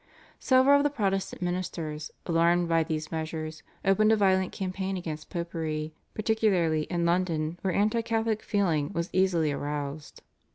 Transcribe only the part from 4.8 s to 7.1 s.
against Popery, particularly in